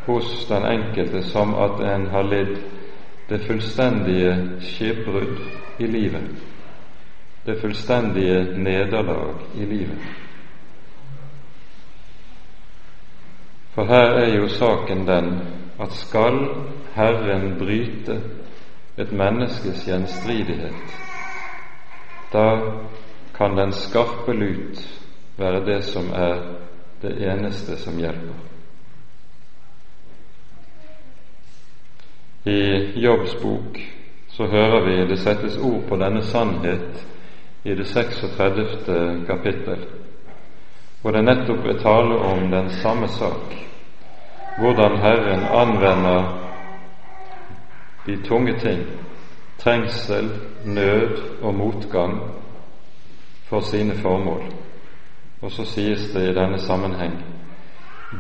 [0.07, 2.57] hos den enkelte som at en har lidd
[3.29, 5.37] det fullstendige skipbrudd
[5.79, 6.31] i livet,
[7.47, 10.28] det fullstendige nederlag i livet.
[13.79, 15.27] For her er jo saken den
[15.81, 16.39] at skal
[16.95, 18.17] Herren bryte
[18.99, 20.97] et menneskes gjenstridighet,
[22.33, 22.47] da
[23.37, 24.83] kan den skarpe lut
[25.37, 26.41] være det som er
[27.03, 28.35] det eneste som hjelper.
[32.51, 32.59] I
[33.05, 33.79] Jobbs bok
[34.29, 37.07] så hører vi det settes ord på denne sannhet
[37.65, 39.25] i det 36.
[39.31, 39.87] kapittel,
[41.03, 43.68] hvor det nettopp er tale om den samme sak
[44.59, 46.49] hvordan Herren anvender
[48.07, 48.83] de tunge ting,
[49.59, 50.31] trengsel,
[50.65, 52.21] nød og motgang,
[53.45, 54.43] for sine formål.
[55.41, 57.25] Og så sies det i denne sammenheng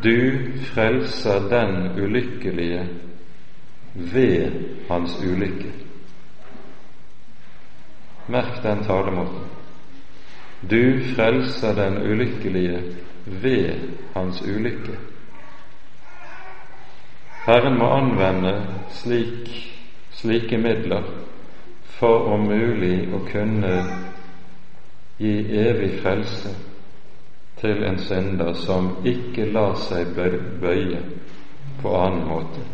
[0.04, 0.38] Du
[0.74, 2.88] frelser den ulykkelige
[3.94, 4.52] ved
[4.90, 5.72] hans ulykke.
[8.28, 9.44] Merk den talemåten.
[10.70, 12.82] Du frelser den ulykkelige
[13.26, 13.74] ved
[14.14, 15.07] hans ulykke.
[17.48, 18.50] Herren må anvende
[18.92, 19.46] slik,
[20.12, 21.06] slike midler
[21.96, 23.70] for om mulig å kunne
[25.16, 26.52] gi evig frelse
[27.62, 31.00] til en synder som ikke lar seg bøye
[31.80, 32.66] på annen måte.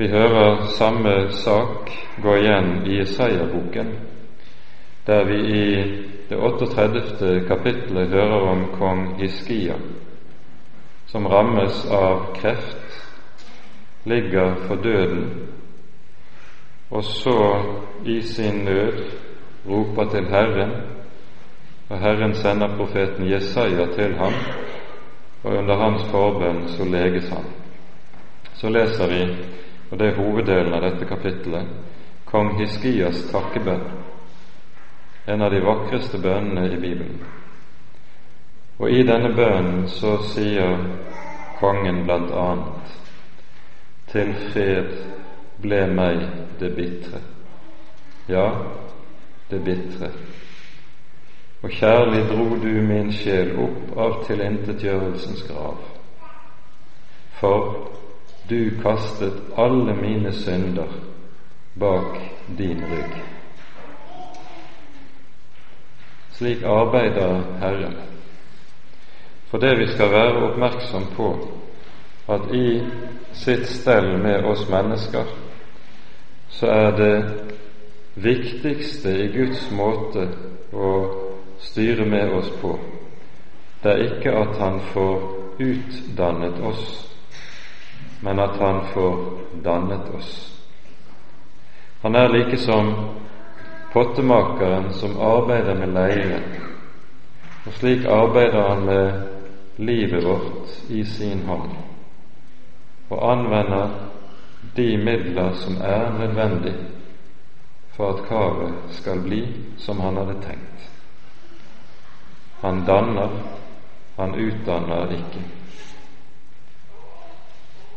[0.00, 1.14] Vi hører samme
[1.44, 1.94] sak
[2.26, 3.94] gå igjen i Isaiah-boken,
[5.06, 5.70] der vi i
[6.26, 7.32] det 38.
[7.46, 9.78] kapittelet hører om kong Hiskia
[11.08, 12.76] som rammes av kreft,
[14.04, 15.48] ligger for døden,
[16.90, 17.62] og så
[18.04, 19.04] i sin nød
[19.68, 20.72] roper til Herren,
[21.88, 24.32] og Herren sender profeten Jesaja til ham,
[25.42, 27.44] og under hans forbønn så leges han.
[28.54, 29.22] Så leser vi,
[29.90, 31.72] og det er hoveddelen av dette kapittelet,
[32.28, 33.84] kong Hiskias takkebønn,
[35.28, 37.37] en av de vakreste bønnene i Bibelen.
[38.78, 40.78] Og i denne bønnen så sier
[41.58, 42.92] kongen blant annet
[44.08, 44.92] Til fred
[45.60, 46.22] ble meg
[46.60, 47.20] det bitre.
[48.30, 48.46] Ja,
[49.50, 50.08] det bitre.
[51.62, 55.82] Og kjærlig dro du min sjel opp av tilintetgjørelsens grav.
[57.40, 57.74] For
[58.48, 60.94] du kastet alle mine synder
[61.78, 62.16] bak
[62.58, 63.18] din rygg.
[66.38, 67.98] Slik arbeider Herren.
[69.50, 71.28] For det vi skal være oppmerksom på,
[72.28, 72.82] at i
[73.32, 75.30] sitt stell med oss mennesker,
[76.52, 77.14] så er det
[78.14, 80.26] viktigste i Guds måte
[80.72, 80.90] å
[81.64, 82.74] styre med oss på,
[83.82, 85.24] det er ikke at Han får
[85.62, 86.84] utdannet oss,
[88.20, 89.16] men at Han får
[89.64, 90.32] dannet oss.
[92.02, 92.92] Han er like som
[93.92, 96.42] pottemakeren som arbeider med leire,
[97.66, 99.37] og slik arbeider han med
[99.78, 101.70] livet vårt i sin hånd
[103.08, 103.88] og anvender
[104.76, 106.74] de midler som er nødvendig
[107.96, 109.42] for at karet skal bli
[109.78, 110.90] som han hadde tenkt.
[112.60, 113.28] Han danner,
[114.16, 115.42] han utdanner ikke.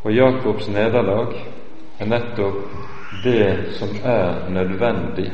[0.04, 1.36] Og Jakobs nederlag
[2.00, 2.64] er nettopp
[3.24, 5.32] det som er nødvendig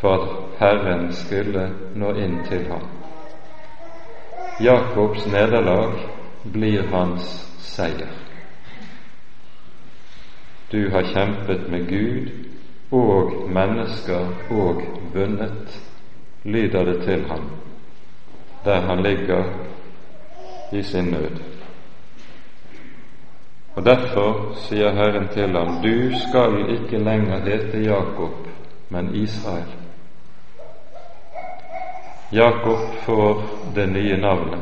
[0.00, 2.97] for at Herren skulle nå inn til ham.
[4.60, 5.92] Jakobs nederlag
[6.42, 7.28] blir hans
[7.58, 8.10] seier.
[10.72, 12.30] Du har kjempet med Gud
[12.90, 14.82] og mennesker og
[15.14, 15.80] vunnet,
[16.44, 17.50] lyder det til ham
[18.64, 19.44] der han ligger
[20.72, 21.40] i sin nød.
[23.74, 28.48] Og Derfor sier Herren til ham, du skal ikke lenger hete Jakob,
[28.88, 29.77] men Israel.
[32.30, 33.42] Jakob får
[33.74, 34.60] det nye navnet,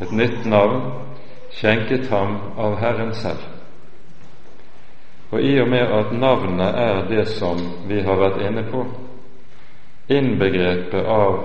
[0.00, 0.80] et nytt navn
[1.52, 3.42] skjenket ham av Herren selv.
[5.30, 8.84] Og i og med at navnet er det som vi har vært inne på,
[10.08, 11.38] innbegrepet av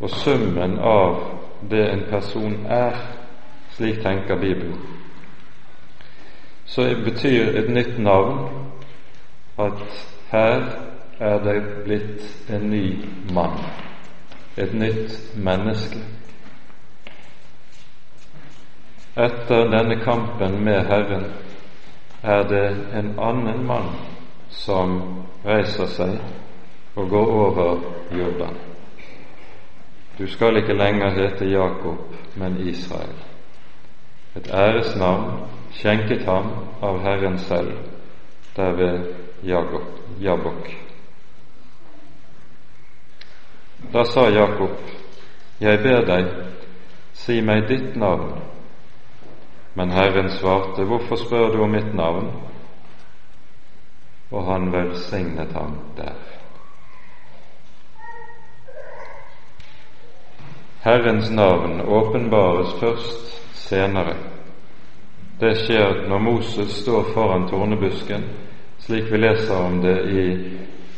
[0.00, 1.20] og summen av
[1.70, 2.96] det en person er,
[3.76, 4.76] slik tenker Bibelen,
[6.66, 8.48] så betyr et nytt navn
[9.58, 9.80] at
[10.32, 10.64] her
[11.20, 12.84] er det blitt en ny
[13.32, 13.56] mann,
[14.56, 15.98] et nytt menneske.
[19.16, 21.24] Etter denne kampen med Herren
[22.22, 23.90] er det en annen mann
[24.50, 24.98] som
[25.44, 26.16] reiser seg
[26.96, 28.56] og går over Jordan.
[30.18, 33.16] Du skal ikke lenger hete Jakob, men Israel.
[34.36, 36.50] Et æresnavn skjenket ham
[36.82, 37.72] av Herren selv
[38.56, 40.85] der ved Jabok.
[43.92, 44.70] Da sa Jakob,
[45.60, 46.26] Jeg ber deg,
[47.12, 48.42] si meg ditt navn.
[49.74, 52.30] Men Herren svarte, Hvorfor spør du om mitt navn?
[54.30, 56.36] Og han velsignet ham der.
[60.86, 64.16] Herrens navn åpenbares først senere.
[65.40, 68.24] Det skjer når Moses står foran tornebusken,
[68.78, 70.26] slik vi leser om det i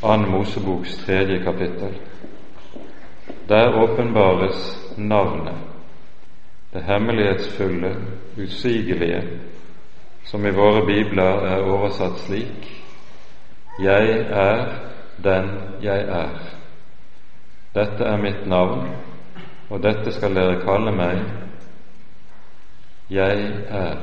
[0.01, 0.17] 2.
[0.17, 1.97] Moseboks tredje kapittel.
[3.49, 5.55] Der åpenbares navnet
[6.73, 7.97] det hemmelighetsfulle,
[8.37, 9.23] usigelige,
[10.25, 12.85] som i våre bibler er oversatt slik
[13.81, 14.75] Jeg er
[15.25, 15.49] den
[15.83, 16.39] jeg er.
[17.75, 18.89] Dette er mitt navn,
[19.71, 21.23] og dette skal dere kalle meg
[23.11, 23.97] Jeg er.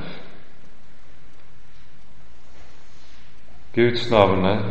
[3.75, 4.65] Guds navnet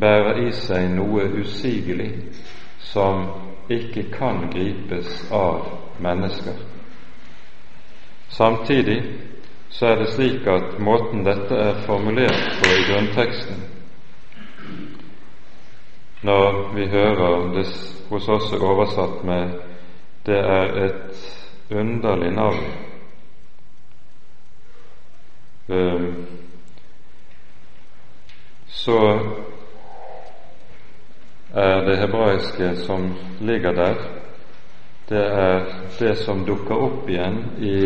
[0.00, 2.10] bærer i seg noe usigelig
[2.82, 3.26] som
[3.70, 5.66] ikke kan gripes av
[6.02, 6.54] mennesker.
[8.28, 9.02] Samtidig
[9.70, 13.62] så er det slik at måten dette er formulert på i grunnteksten
[16.22, 17.66] Når vi hører det
[18.08, 19.50] hos oss er oversatt med
[20.26, 22.72] 'det er et underlig navn',
[28.66, 29.18] så
[31.54, 33.94] er det hebraiske som ligger der,
[35.08, 35.64] det er
[35.98, 37.76] det som dukker opp igjen i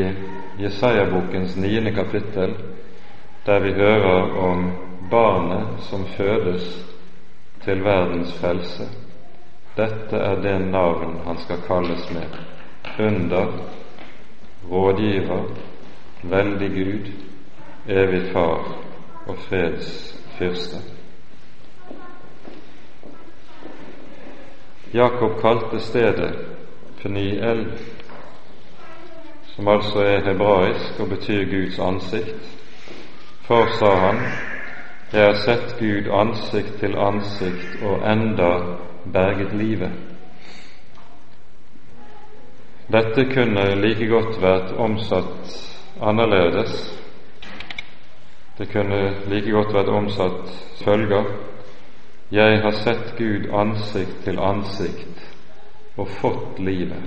[0.62, 2.54] Jesaja-bokens niende kapittel,
[3.46, 4.70] der vi hører om
[5.10, 6.68] barnet som fødes
[7.64, 8.86] til verdens frelse.
[9.76, 12.38] Dette er det navn han skal kalles med.
[12.98, 13.46] Under,
[14.70, 15.50] rådgiver,
[16.22, 17.10] veldig Gud,
[17.88, 18.76] evig Far
[19.26, 20.95] og freds fyrste.
[24.96, 26.34] Jakob kalte stedet
[27.02, 27.66] Peniel,
[29.44, 32.46] som altså er hebraisk og betyr Guds ansikt.
[33.44, 34.20] For, sa han,
[35.12, 38.48] jeg har sett Gud ansikt til ansikt og enda
[39.12, 39.92] berget livet.
[42.92, 45.52] Dette kunne like godt vært omsatt
[46.00, 46.78] annerledes.
[48.58, 51.28] Det kunne like godt vært omsatt følger
[52.30, 55.26] Jeg har sett Gud ansikt til ansikt
[55.96, 57.04] og fått livet.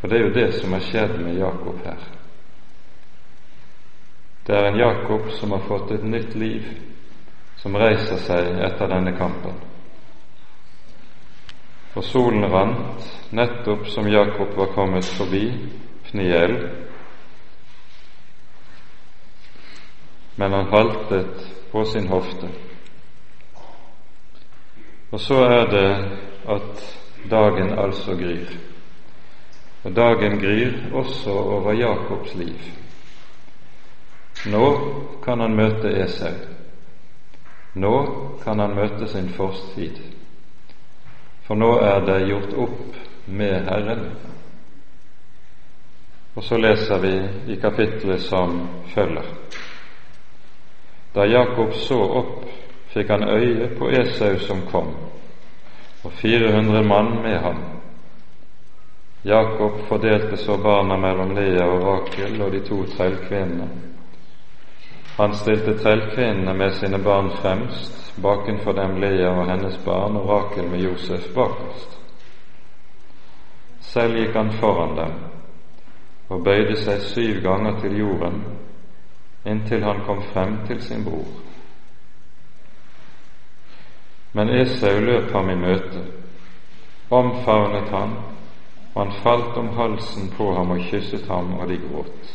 [0.00, 2.04] For det er jo det som har skjedd med Jakob her.
[4.46, 6.68] Det er en Jakob som har fått et nytt liv,
[7.58, 9.56] som reiser seg etter denne kampen.
[11.96, 15.48] For solen rant nettopp som Jakob var kommet forbi
[16.06, 16.54] Pniel,
[20.36, 22.52] men han haltet på sin hofte.
[25.16, 25.90] Og så er det
[26.52, 26.80] at
[27.30, 28.50] dagen altså gryr.
[29.84, 32.58] Og dagen gryr også over Jakobs liv.
[34.46, 34.66] Nå
[35.24, 36.34] kan han møte Esau.
[37.74, 37.94] Nå
[38.44, 39.96] kan han møte sin forstid.
[41.46, 44.04] For nå er det gjort opp med Herren.
[46.36, 47.14] Og så leser vi
[47.54, 49.32] i kapitlet som følger.
[51.14, 52.44] Da Jakob så opp,
[52.92, 55.05] fikk han øye på Esau som kom,
[56.06, 57.56] og 400 mann med ham.
[59.24, 63.68] Jakob fordelte så barna mellom Lea og Rakel og de to trellkvinnene.
[65.16, 70.70] Han stilte trellkvinnene med sine barn fremst, bakenfor dem Lea og hennes barn og Rakel
[70.70, 71.98] med Josef bakerst.
[73.80, 75.18] Selv gikk han foran dem
[76.28, 78.40] og bøyde seg syv ganger til jorden
[79.46, 81.45] inntil han kom frem til sin bror.
[84.36, 86.00] Men Esau løp ham i møte,
[87.08, 88.10] omfavnet han,
[88.92, 92.32] og han falt om halsen på ham og kysset ham, og de gråt.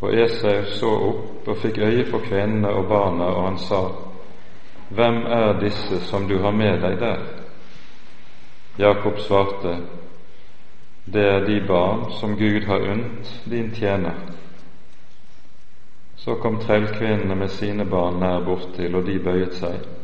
[0.00, 3.80] Og Esau så opp og fikk øye på kvinnene og barna, og han sa,
[4.90, 7.22] Hvem er disse som du har med deg der?
[8.78, 9.76] Jakob svarte,
[11.06, 14.18] Det er de barn som Gud har unnt din tjener.
[16.16, 19.99] Så kom trellkvinnene med sine barn nær bortil, og de bøyet seg.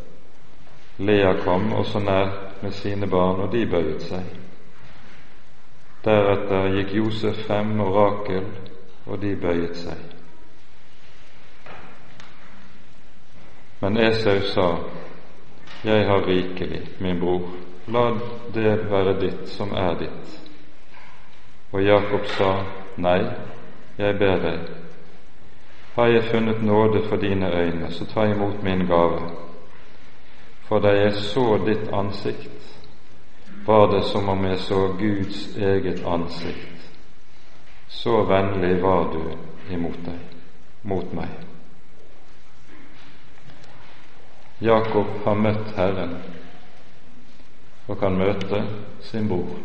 [0.99, 2.29] Lea kom også nær
[2.63, 4.29] med sine barn, og de bøyet seg.
[6.05, 8.47] Deretter gikk Josef frem og Rakel,
[9.07, 10.05] og de bøyet seg.
[13.81, 14.69] Men Esau sa,
[15.85, 17.51] Jeg har rikelig, min bror,
[17.87, 18.09] la
[18.55, 20.41] det være ditt som er ditt.
[21.73, 22.65] Og Jakob sa,
[22.97, 23.21] Nei,
[23.99, 24.71] jeg ber deg,
[25.97, 29.21] har jeg funnet nåde for dine øyne, så ta imot min gave.
[30.69, 32.63] For da jeg så ditt ansikt,
[33.67, 36.91] var det som om jeg så Guds eget ansikt.
[37.89, 39.21] Så vennlig var du
[39.71, 40.19] imot deg,
[40.83, 41.31] mot meg.
[44.61, 46.17] Jakob har møtt Herren
[47.87, 48.63] og kan møte
[49.05, 49.59] sin bror.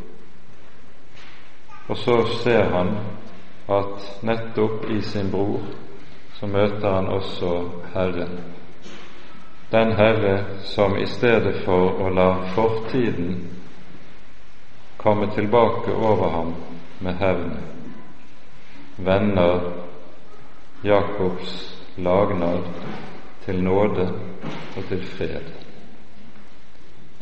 [1.87, 2.97] Og så ser han
[3.71, 5.63] at nettopp i sin bror
[6.39, 7.53] så møter han også
[7.93, 8.60] Herren.
[9.71, 13.37] Den Herre som i stedet for å la fortiden
[14.97, 16.49] komme tilbake over ham
[16.99, 17.53] med hevn,
[18.97, 19.61] vender
[20.83, 21.53] Jakobs
[21.95, 22.67] lagnad
[23.45, 24.09] til nåde
[24.77, 25.47] og til fred.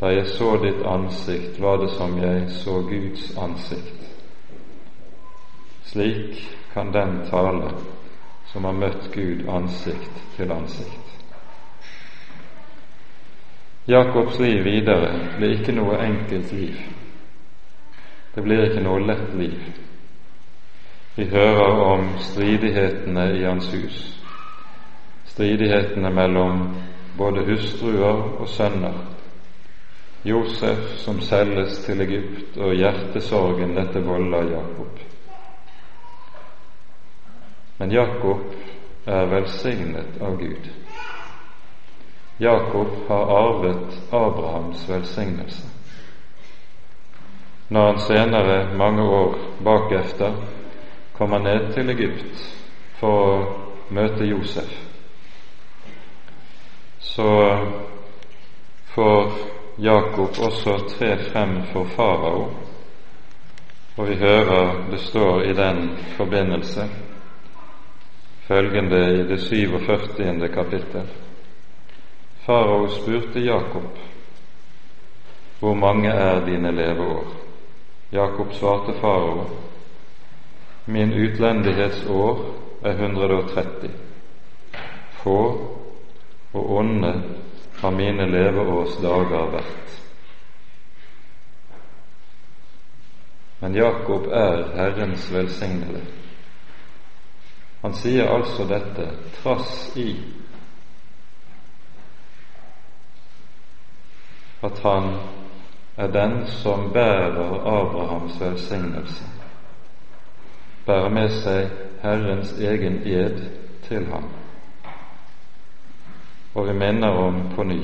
[0.00, 4.10] Da jeg så ditt ansikt, var det som jeg så Guds ansikt.
[5.84, 6.42] Slik
[6.74, 7.70] kan den tale
[8.50, 10.99] som har møtt Gud ansikt til ansikt.
[13.90, 16.76] Jakobs liv videre blir ikke noe enkelt liv.
[18.34, 19.56] Det blir ikke noe lett liv.
[21.16, 23.96] Vi hører om stridighetene i hans hus,
[25.32, 26.62] stridighetene mellom
[27.18, 28.94] både hustruer og sønner,
[30.24, 34.98] Josef som selges til Egypt, og hjertesorgen dette volder Jakob.
[37.78, 38.54] Men Jakob
[39.06, 40.68] er velsignet av Gud.
[42.40, 45.66] Jakob har arvet Abrahams velsignelse.
[47.68, 50.32] Når han senere, mange år bakefter,
[51.12, 52.40] kommer ned til Egypt
[53.00, 53.44] for å
[53.90, 54.72] møte Josef,
[57.00, 57.30] så
[58.94, 59.30] får
[59.78, 62.48] Jakob også tre frem for farao,
[63.96, 66.88] og vi hører det står i den forbindelse
[68.50, 70.48] følgende i det 47.
[70.54, 71.04] kapittel.
[72.50, 73.98] Farao spurte Jakob,
[75.60, 77.24] hvor mange er dine leveår?
[78.12, 79.44] Jakob svarte farao,
[80.84, 82.40] min utlendighetsår
[82.82, 83.90] er 130.
[85.12, 85.36] Få
[86.52, 87.22] og onde
[87.80, 89.94] har mine leveårs dager vært.
[93.60, 96.02] Men Jakob er Herrens velsignede.
[97.86, 100.10] Han sier altså dette trass i
[104.62, 105.14] at han
[105.96, 109.24] er den som bærer Abrahams velsignelse,
[110.86, 111.68] bærer med seg
[112.02, 113.40] Herrens egen ed
[113.88, 114.28] til ham.
[116.54, 117.82] Og vi minner om på ny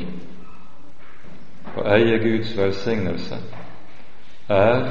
[1.77, 3.37] å eie Guds velsignelse
[4.49, 4.87] er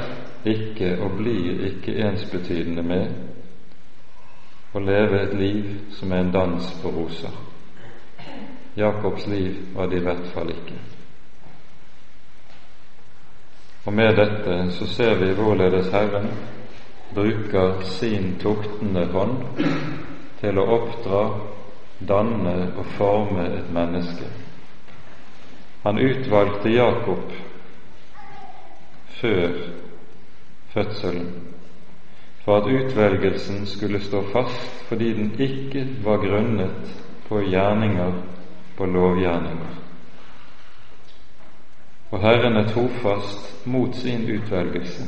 [0.46, 6.92] ikke og blir ikke ensbetydende med å leve et liv som er en dans på
[6.94, 7.32] roser.
[8.76, 10.78] Jakobs liv var det i hvert fall ikke.
[13.86, 16.26] Og med dette så ser vi hvorledes Herren
[17.14, 19.36] bruker sin tuktende hånd
[20.40, 21.22] til å oppdra,
[22.08, 24.26] danne og forme et menneske.
[25.86, 27.30] Han utvalgte Jakob
[29.20, 29.54] før
[30.74, 31.30] fødselen
[32.44, 36.94] for at utvelgelsen skulle stå fast fordi den ikke var grunnet
[37.28, 38.12] på gjerninger
[38.76, 39.85] på lovgjerninger.
[42.10, 45.04] Og Herren er trofast mot sin utvelgelse,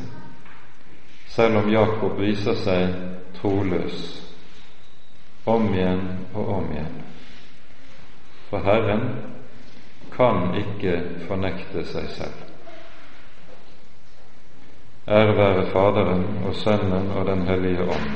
[1.28, 2.94] selv om Jakob viser seg
[3.38, 4.01] troløs
[5.46, 6.03] om igjen
[6.34, 6.96] og om igjen.
[8.51, 9.05] For Herren
[10.16, 12.44] kan ikke fornekte seg selv.
[15.09, 18.11] Ære være Faderen og Sønnen og Den hellige ånd,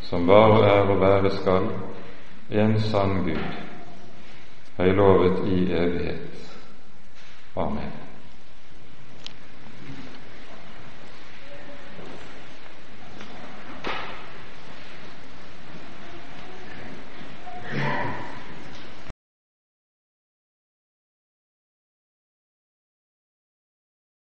[0.00, 1.70] som var og er og være skal,
[2.50, 3.44] en sann Gud,
[4.76, 6.51] høylovet i evighet.
[7.56, 7.92] Amen.